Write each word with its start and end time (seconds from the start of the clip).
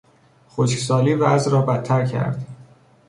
خشکسالی 0.49 1.13
وضع 1.15 1.51
را 1.51 1.61
بدتر 1.61 2.05
کرد. 2.05 2.45